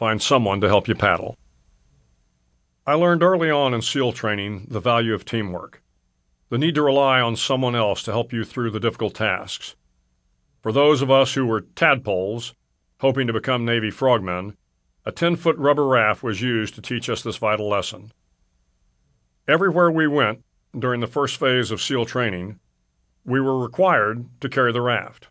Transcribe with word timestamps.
find 0.00 0.22
someone 0.22 0.62
to 0.62 0.66
help 0.66 0.88
you 0.88 0.94
paddle. 0.94 1.36
I 2.86 2.94
learned 2.94 3.22
early 3.22 3.50
on 3.50 3.74
in 3.74 3.82
SEAL 3.82 4.12
training 4.12 4.66
the 4.70 4.80
value 4.80 5.12
of 5.12 5.26
teamwork, 5.26 5.82
the 6.48 6.56
need 6.56 6.74
to 6.76 6.82
rely 6.82 7.20
on 7.20 7.36
someone 7.36 7.76
else 7.76 8.02
to 8.04 8.10
help 8.10 8.32
you 8.32 8.42
through 8.42 8.70
the 8.70 8.80
difficult 8.80 9.14
tasks. 9.14 9.76
For 10.62 10.72
those 10.72 11.02
of 11.02 11.10
us 11.10 11.34
who 11.34 11.44
were 11.44 11.60
tadpoles, 11.60 12.54
hoping 13.00 13.26
to 13.26 13.34
become 13.34 13.66
Navy 13.66 13.90
frogmen, 13.90 14.56
a 15.04 15.12
10 15.12 15.36
foot 15.36 15.58
rubber 15.58 15.86
raft 15.86 16.22
was 16.22 16.40
used 16.40 16.74
to 16.76 16.80
teach 16.80 17.10
us 17.10 17.22
this 17.22 17.36
vital 17.36 17.68
lesson. 17.68 18.10
Everywhere 19.46 19.90
we 19.90 20.06
went 20.06 20.42
during 20.78 21.02
the 21.02 21.06
first 21.06 21.36
phase 21.36 21.70
of 21.70 21.82
SEAL 21.82 22.06
training, 22.06 22.58
we 23.26 23.38
were 23.38 23.58
required 23.58 24.24
to 24.40 24.48
carry 24.48 24.72
the 24.72 24.80
raft. 24.80 25.28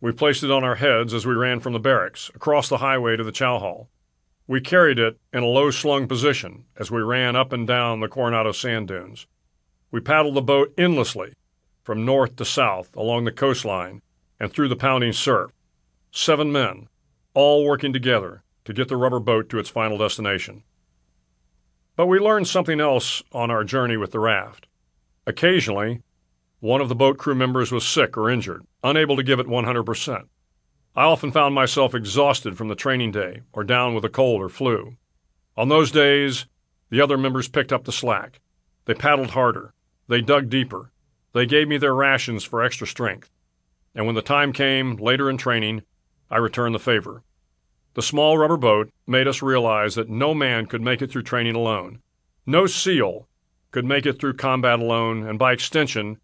We 0.00 0.12
placed 0.12 0.42
it 0.42 0.50
on 0.50 0.64
our 0.64 0.76
heads 0.76 1.12
as 1.12 1.26
we 1.26 1.34
ran 1.34 1.60
from 1.60 1.74
the 1.74 1.78
barracks, 1.78 2.30
across 2.34 2.68
the 2.68 2.78
highway 2.78 3.16
to 3.16 3.24
the 3.24 3.32
chow 3.32 3.58
hall. 3.58 3.90
We 4.46 4.60
carried 4.60 4.98
it 4.98 5.18
in 5.32 5.42
a 5.42 5.46
low 5.46 5.70
slung 5.70 6.08
position 6.08 6.64
as 6.78 6.90
we 6.90 7.02
ran 7.02 7.36
up 7.36 7.52
and 7.52 7.66
down 7.66 8.00
the 8.00 8.08
Coronado 8.08 8.52
sand 8.52 8.88
dunes. 8.88 9.26
We 9.90 10.00
paddled 10.00 10.34
the 10.34 10.42
boat 10.42 10.72
endlessly, 10.78 11.34
from 11.82 12.04
north 12.04 12.36
to 12.36 12.44
south, 12.44 12.96
along 12.96 13.24
the 13.24 13.32
coastline, 13.32 14.00
and 14.38 14.50
through 14.50 14.68
the 14.68 14.76
pounding 14.76 15.12
surf. 15.12 15.50
Seven 16.12 16.50
men, 16.50 16.88
all 17.34 17.64
working 17.64 17.92
together 17.92 18.42
to 18.64 18.72
get 18.72 18.88
the 18.88 18.96
rubber 18.96 19.20
boat 19.20 19.48
to 19.50 19.58
its 19.58 19.68
final 19.68 19.98
destination. 19.98 20.62
But 21.94 22.06
we 22.06 22.18
learned 22.18 22.48
something 22.48 22.80
else 22.80 23.22
on 23.32 23.50
our 23.50 23.64
journey 23.64 23.98
with 23.98 24.12
the 24.12 24.18
raft. 24.20 24.66
Occasionally, 25.26 26.02
one 26.60 26.80
of 26.80 26.88
the 26.88 26.94
boat 26.94 27.18
crew 27.18 27.34
members 27.34 27.72
was 27.72 27.86
sick 27.86 28.16
or 28.16 28.30
injured, 28.30 28.64
unable 28.84 29.16
to 29.16 29.22
give 29.22 29.40
it 29.40 29.46
100%. 29.46 30.24
I 30.94 31.04
often 31.04 31.32
found 31.32 31.54
myself 31.54 31.94
exhausted 31.94 32.56
from 32.56 32.68
the 32.68 32.74
training 32.74 33.12
day 33.12 33.40
or 33.52 33.64
down 33.64 33.94
with 33.94 34.04
a 34.04 34.10
cold 34.10 34.42
or 34.42 34.48
flu. 34.48 34.96
On 35.56 35.68
those 35.68 35.90
days, 35.90 36.46
the 36.90 37.00
other 37.00 37.16
members 37.16 37.48
picked 37.48 37.72
up 37.72 37.84
the 37.84 37.92
slack. 37.92 38.40
They 38.84 38.94
paddled 38.94 39.30
harder. 39.30 39.72
They 40.08 40.20
dug 40.20 40.50
deeper. 40.50 40.90
They 41.32 41.46
gave 41.46 41.68
me 41.68 41.78
their 41.78 41.94
rations 41.94 42.44
for 42.44 42.62
extra 42.62 42.86
strength. 42.86 43.30
And 43.94 44.04
when 44.04 44.14
the 44.14 44.22
time 44.22 44.52
came, 44.52 44.96
later 44.96 45.30
in 45.30 45.36
training, 45.38 45.82
I 46.30 46.38
returned 46.38 46.74
the 46.74 46.78
favor. 46.78 47.22
The 47.94 48.02
small 48.02 48.36
rubber 48.36 48.56
boat 48.56 48.90
made 49.06 49.26
us 49.26 49.42
realize 49.42 49.94
that 49.94 50.08
no 50.08 50.34
man 50.34 50.66
could 50.66 50.82
make 50.82 51.00
it 51.00 51.10
through 51.10 51.22
training 51.22 51.54
alone. 51.54 52.00
No 52.46 52.66
SEAL 52.66 53.28
could 53.70 53.84
make 53.84 54.06
it 54.06 54.18
through 54.18 54.34
combat 54.34 54.80
alone, 54.80 55.26
and 55.26 55.38
by 55.38 55.52
extension, 55.52 56.18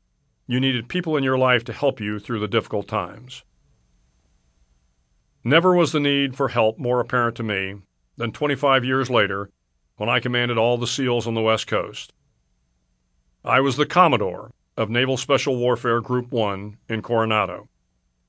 you 0.47 0.61
needed 0.61 0.89
people 0.89 1.17
in 1.17 1.25
your 1.25 1.39
life 1.39 1.65
to 1.65 1.73
help 1.73 2.01
you 2.01 2.19
through 2.19 2.41
the 2.41 2.49
difficult 2.49 2.87
times. 2.87 3.43
Never 5.43 5.75
was 5.75 5.93
the 5.93 6.01
need 6.01 6.37
for 6.37 6.49
help 6.49 6.79
more 6.79 7.01
apparent 7.01 7.37
to 7.37 7.43
me 7.43 7.77
than 8.17 8.33
25 8.33 8.85
years 8.85 9.11
later 9.11 9.51
when 9.97 10.09
I 10.09 10.21
commanded 10.21 10.59
all 10.59 10.77
the 10.77 10.87
SEALs 10.87 11.27
on 11.27 11.35
the 11.35 11.43
West 11.43 11.67
Coast. 11.67 12.13
I 13.45 13.61
was 13.61 13.77
the 13.77 13.87
Commodore 13.87 14.51
of 14.77 14.91
Naval 14.91 15.17
Special 15.17 15.57
Warfare 15.57 16.01
Group 16.01 16.31
1 16.33 16.79
in 16.89 17.03
Coronado. 17.03 17.69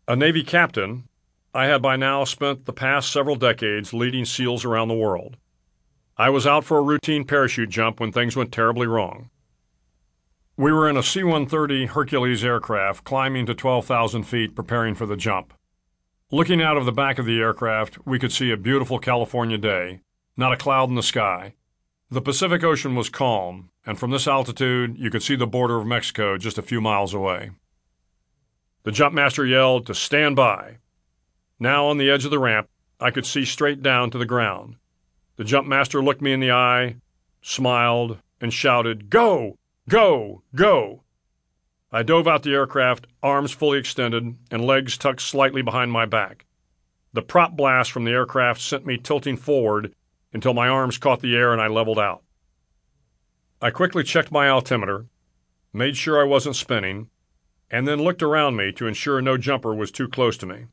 A 0.07 0.15
Navy 0.15 0.43
captain, 0.43 1.09
I 1.53 1.65
had 1.65 1.81
by 1.81 1.95
now 1.95 2.23
spent 2.23 2.65
the 2.65 2.73
past 2.73 3.11
several 3.11 3.35
decades 3.35 3.93
leading 3.93 4.25
SEALs 4.25 4.63
around 4.63 4.87
the 4.87 4.93
world. 4.93 5.37
I 6.17 6.29
was 6.29 6.47
out 6.47 6.63
for 6.63 6.77
a 6.77 6.83
routine 6.83 7.25
parachute 7.25 7.69
jump 7.69 7.99
when 7.99 8.11
things 8.11 8.35
went 8.35 8.51
terribly 8.51 8.87
wrong. 8.87 9.29
We 10.59 10.71
were 10.71 10.89
in 10.89 10.97
a 10.97 11.03
C 11.03 11.23
130 11.23 11.85
Hercules 11.85 12.43
aircraft 12.43 13.03
climbing 13.03 13.45
to 13.45 13.53
12,000 13.53 14.23
feet 14.23 14.55
preparing 14.55 14.95
for 14.95 15.05
the 15.05 15.15
jump. 15.15 15.53
Looking 16.31 16.63
out 16.63 16.77
of 16.77 16.85
the 16.85 16.91
back 16.91 17.19
of 17.19 17.27
the 17.27 17.39
aircraft, 17.39 17.99
we 18.07 18.17
could 18.17 18.31
see 18.31 18.49
a 18.49 18.57
beautiful 18.57 18.97
California 18.97 19.59
day, 19.59 19.99
not 20.35 20.51
a 20.51 20.57
cloud 20.57 20.89
in 20.89 20.95
the 20.95 21.03
sky. 21.03 21.53
The 22.09 22.23
Pacific 22.23 22.63
Ocean 22.63 22.95
was 22.95 23.07
calm, 23.07 23.69
and 23.85 23.99
from 23.99 24.09
this 24.09 24.27
altitude, 24.27 24.97
you 24.97 25.11
could 25.11 25.21
see 25.21 25.35
the 25.35 25.45
border 25.45 25.77
of 25.77 25.85
Mexico 25.85 26.39
just 26.39 26.57
a 26.57 26.63
few 26.63 26.81
miles 26.81 27.13
away. 27.13 27.51
The 28.81 28.89
jumpmaster 28.91 29.47
yelled 29.47 29.85
to 29.85 29.93
stand 29.93 30.35
by. 30.35 30.77
Now 31.59 31.85
on 31.85 31.99
the 31.99 32.09
edge 32.09 32.25
of 32.25 32.31
the 32.31 32.39
ramp, 32.39 32.67
I 32.99 33.11
could 33.11 33.27
see 33.27 33.45
straight 33.45 33.83
down 33.83 34.09
to 34.09 34.17
the 34.17 34.25
ground. 34.25 34.77
The 35.35 35.43
jumpmaster 35.43 36.03
looked 36.03 36.23
me 36.23 36.33
in 36.33 36.39
the 36.39 36.51
eye, 36.51 36.95
smiled, 37.43 38.17
and 38.41 38.51
shouted, 38.51 39.11
Go! 39.11 39.59
Go! 39.89 40.43
Go! 40.53 41.03
I 41.93 42.03
dove 42.03 42.27
out 42.27 42.43
the 42.43 42.53
aircraft, 42.53 43.07
arms 43.23 43.53
fully 43.53 43.79
extended 43.79 44.35
and 44.51 44.65
legs 44.65 44.97
tucked 44.97 45.21
slightly 45.21 45.61
behind 45.61 45.91
my 45.93 46.05
back. 46.05 46.45
The 47.13 47.21
prop 47.21 47.55
blast 47.55 47.91
from 47.91 48.03
the 48.03 48.11
aircraft 48.11 48.59
sent 48.59 48.85
me 48.85 48.97
tilting 48.97 49.37
forward 49.37 49.93
until 50.33 50.53
my 50.53 50.67
arms 50.67 50.97
caught 50.97 51.21
the 51.21 51.35
air 51.35 51.53
and 51.53 51.61
I 51.61 51.67
leveled 51.67 51.99
out. 51.99 52.23
I 53.61 53.69
quickly 53.69 54.03
checked 54.03 54.31
my 54.31 54.49
altimeter, 54.49 55.05
made 55.71 55.95
sure 55.95 56.19
I 56.19 56.25
wasn't 56.25 56.57
spinning, 56.57 57.09
and 57.71 57.87
then 57.87 58.03
looked 58.03 58.21
around 58.21 58.57
me 58.57 58.73
to 58.73 58.87
ensure 58.87 59.21
no 59.21 59.37
jumper 59.37 59.73
was 59.73 59.89
too 59.89 60.09
close 60.09 60.37
to 60.37 60.45
me. 60.45 60.65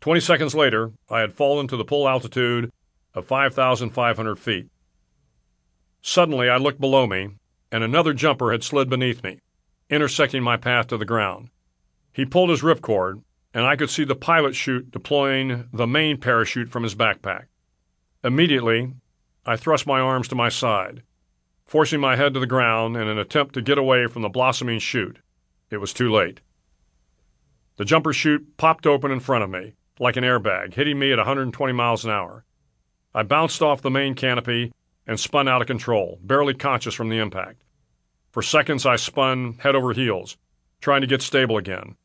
Twenty 0.00 0.20
seconds 0.20 0.54
later, 0.54 0.92
I 1.10 1.20
had 1.20 1.34
fallen 1.34 1.68
to 1.68 1.76
the 1.76 1.84
pull 1.84 2.08
altitude 2.08 2.70
of 3.12 3.26
5,500 3.26 4.38
feet. 4.38 4.68
Suddenly, 6.00 6.48
I 6.48 6.56
looked 6.56 6.80
below 6.80 7.06
me, 7.06 7.34
and 7.72 7.84
another 7.84 8.12
jumper 8.12 8.52
had 8.52 8.64
slid 8.64 8.88
beneath 8.88 9.22
me 9.22 9.40
intersecting 9.90 10.42
my 10.42 10.56
path 10.56 10.86
to 10.86 10.96
the 10.96 11.04
ground. 11.04 11.50
He 12.12 12.24
pulled 12.24 12.50
his 12.50 12.62
ripcord, 12.62 13.22
and 13.52 13.66
I 13.66 13.76
could 13.76 13.90
see 13.90 14.04
the 14.04 14.14
pilot 14.14 14.54
chute 14.54 14.90
deploying 14.90 15.68
the 15.72 15.86
main 15.86 16.16
parachute 16.18 16.70
from 16.70 16.84
his 16.84 16.94
backpack. 16.94 17.46
Immediately, 18.22 18.92
I 19.44 19.56
thrust 19.56 19.86
my 19.86 20.00
arms 20.00 20.28
to 20.28 20.34
my 20.34 20.48
side, 20.48 21.02
forcing 21.66 22.00
my 22.00 22.16
head 22.16 22.34
to 22.34 22.40
the 22.40 22.46
ground 22.46 22.96
in 22.96 23.08
an 23.08 23.18
attempt 23.18 23.54
to 23.54 23.62
get 23.62 23.78
away 23.78 24.06
from 24.06 24.22
the 24.22 24.28
blossoming 24.28 24.78
chute. 24.78 25.18
It 25.70 25.78
was 25.78 25.92
too 25.92 26.10
late. 26.10 26.40
The 27.76 27.84
jumper 27.84 28.12
chute 28.12 28.56
popped 28.56 28.86
open 28.86 29.10
in 29.10 29.20
front 29.20 29.42
of 29.42 29.50
me, 29.50 29.74
like 29.98 30.16
an 30.16 30.24
airbag, 30.24 30.74
hitting 30.74 30.98
me 30.98 31.12
at 31.12 31.18
120 31.18 31.72
miles 31.72 32.04
an 32.04 32.10
hour. 32.10 32.44
I 33.14 33.22
bounced 33.22 33.62
off 33.62 33.82
the 33.82 33.90
main 33.90 34.14
canopy 34.14 34.72
and 35.10 35.18
spun 35.18 35.48
out 35.48 35.60
of 35.60 35.66
control, 35.66 36.20
barely 36.22 36.54
conscious 36.54 36.94
from 36.94 37.08
the 37.08 37.18
impact. 37.18 37.64
For 38.30 38.42
seconds, 38.42 38.86
I 38.86 38.94
spun 38.94 39.54
head 39.58 39.74
over 39.74 39.92
heels, 39.92 40.36
trying 40.80 41.00
to 41.00 41.08
get 41.08 41.20
stable 41.20 41.56
again. 41.56 41.96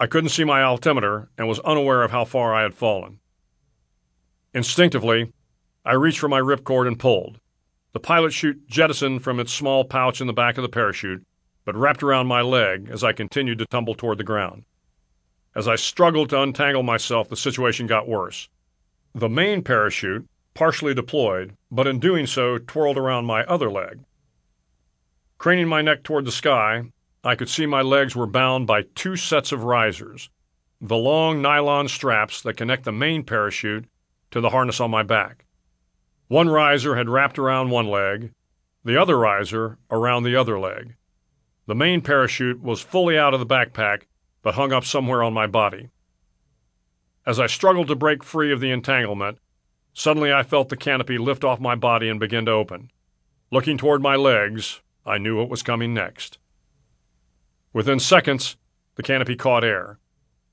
I 0.00 0.08
couldn't 0.08 0.30
see 0.30 0.42
my 0.42 0.60
altimeter 0.60 1.30
and 1.38 1.46
was 1.46 1.60
unaware 1.60 2.02
of 2.02 2.10
how 2.10 2.24
far 2.24 2.52
I 2.52 2.62
had 2.62 2.74
fallen. 2.74 3.20
Instinctively, 4.52 5.32
I 5.84 5.92
reached 5.92 6.18
for 6.18 6.28
my 6.28 6.40
ripcord 6.40 6.88
and 6.88 6.98
pulled. 6.98 7.38
The 7.92 8.00
pilot 8.00 8.32
chute 8.32 8.66
jettisoned 8.66 9.22
from 9.22 9.38
its 9.38 9.52
small 9.52 9.84
pouch 9.84 10.20
in 10.20 10.26
the 10.26 10.32
back 10.32 10.58
of 10.58 10.62
the 10.62 10.68
parachute, 10.68 11.24
but 11.64 11.76
wrapped 11.76 12.02
around 12.02 12.26
my 12.26 12.40
leg 12.40 12.88
as 12.90 13.04
I 13.04 13.12
continued 13.12 13.58
to 13.60 13.66
tumble 13.66 13.94
toward 13.94 14.18
the 14.18 14.24
ground. 14.24 14.64
As 15.54 15.68
I 15.68 15.76
struggled 15.76 16.30
to 16.30 16.42
untangle 16.42 16.82
myself, 16.82 17.28
the 17.28 17.36
situation 17.36 17.86
got 17.86 18.08
worse. 18.08 18.48
The 19.14 19.28
main 19.28 19.62
parachute, 19.62 20.26
partially 20.54 20.94
deployed, 20.94 21.56
but 21.70 21.86
in 21.86 21.98
doing 21.98 22.26
so 22.26 22.58
twirled 22.58 22.98
around 22.98 23.26
my 23.26 23.44
other 23.44 23.70
leg. 23.70 24.00
Craning 25.38 25.68
my 25.68 25.82
neck 25.82 26.02
toward 26.02 26.24
the 26.24 26.32
sky, 26.32 26.84
I 27.24 27.34
could 27.34 27.48
see 27.48 27.66
my 27.66 27.82
legs 27.82 28.14
were 28.14 28.26
bound 28.26 28.66
by 28.66 28.82
two 28.82 29.16
sets 29.16 29.52
of 29.52 29.64
risers, 29.64 30.28
the 30.80 30.96
long 30.96 31.40
nylon 31.40 31.88
straps 31.88 32.42
that 32.42 32.56
connect 32.56 32.84
the 32.84 32.92
main 32.92 33.22
parachute 33.22 33.86
to 34.32 34.40
the 34.40 34.50
harness 34.50 34.80
on 34.80 34.90
my 34.90 35.02
back. 35.02 35.44
One 36.28 36.48
riser 36.48 36.96
had 36.96 37.08
wrapped 37.08 37.38
around 37.38 37.70
one 37.70 37.86
leg, 37.86 38.32
the 38.84 38.96
other 38.96 39.18
riser 39.18 39.78
around 39.90 40.24
the 40.24 40.34
other 40.34 40.58
leg. 40.58 40.96
The 41.66 41.74
main 41.74 42.00
parachute 42.00 42.60
was 42.60 42.80
fully 42.80 43.16
out 43.16 43.34
of 43.34 43.40
the 43.40 43.46
backpack, 43.46 44.02
but 44.42 44.54
hung 44.54 44.72
up 44.72 44.84
somewhere 44.84 45.22
on 45.22 45.32
my 45.32 45.46
body. 45.46 45.90
As 47.24 47.38
I 47.38 47.46
struggled 47.46 47.86
to 47.88 47.94
break 47.94 48.24
free 48.24 48.52
of 48.52 48.60
the 48.60 48.72
entanglement, 48.72 49.38
suddenly 49.92 50.32
I 50.32 50.42
felt 50.42 50.68
the 50.68 50.76
canopy 50.76 51.18
lift 51.18 51.44
off 51.44 51.60
my 51.60 51.74
body 51.74 52.08
and 52.08 52.18
begin 52.18 52.46
to 52.46 52.52
open. 52.52 52.90
Looking 53.50 53.76
toward 53.76 54.02
my 54.02 54.16
legs, 54.16 54.80
I 55.04 55.18
knew 55.18 55.36
what 55.36 55.48
was 55.48 55.62
coming 55.62 55.92
next. 55.92 56.38
Within 57.72 57.98
seconds, 57.98 58.56
the 58.96 59.02
canopy 59.02 59.36
caught 59.36 59.64
air. 59.64 59.98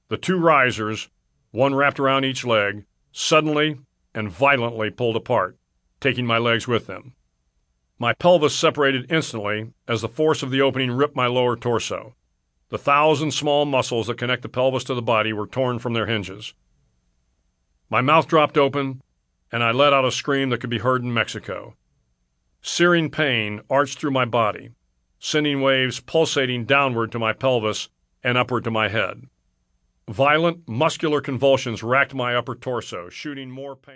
The 0.09 0.18
two 0.18 0.38
risers, 0.38 1.09
one 1.51 1.75
wrapped 1.75 2.00
around 2.00 2.25
each 2.25 2.45
leg, 2.45 2.86
suddenly 3.12 3.80
and 4.13 4.30
violently 4.30 4.89
pulled 4.89 5.15
apart, 5.15 5.57
taking 6.00 6.25
my 6.25 6.38
legs 6.38 6.68
with 6.68 6.88
them. 6.88 7.13
My 7.97 8.13
pelvis 8.13 8.56
separated 8.56 9.12
instantly 9.12 9.74
as 9.88 10.01
the 10.01 10.07
force 10.07 10.42
of 10.42 10.51
the 10.51 10.62
opening 10.62 10.92
ripped 10.92 11.15
my 11.15 11.27
lower 11.27 11.56
torso. 11.56 12.15
The 12.69 12.77
thousand 12.77 13.31
small 13.31 13.65
muscles 13.65 14.07
that 14.07 14.18
connect 14.18 14.42
the 14.42 14.50
pelvis 14.50 14.83
to 14.85 14.94
the 14.94 15.01
body 15.01 15.33
were 15.33 15.47
torn 15.47 15.80
from 15.80 15.94
their 15.94 16.06
hinges. 16.06 16.53
My 17.89 18.01
mouth 18.01 18.27
dropped 18.27 18.57
open, 18.57 19.01
and 19.51 19.63
I 19.63 19.71
let 19.71 19.93
out 19.93 20.05
a 20.05 20.11
scream 20.11 20.49
that 20.49 20.59
could 20.59 20.69
be 20.69 20.79
heard 20.79 21.03
in 21.03 21.13
Mexico. 21.13 21.75
Searing 22.61 23.09
pain 23.09 23.61
arched 23.69 23.99
through 23.99 24.11
my 24.11 24.25
body, 24.25 24.69
sending 25.19 25.61
waves 25.61 25.99
pulsating 25.99 26.65
downward 26.65 27.11
to 27.11 27.19
my 27.19 27.33
pelvis 27.33 27.89
and 28.23 28.37
upward 28.37 28.63
to 28.65 28.71
my 28.71 28.89
head. 28.89 29.23
Violent, 30.09 30.67
muscular 30.67 31.21
convulsions 31.21 31.83
racked 31.83 32.15
my 32.15 32.35
upper 32.35 32.55
torso, 32.55 33.09
shooting 33.09 33.51
more 33.51 33.75
pain. 33.75 33.95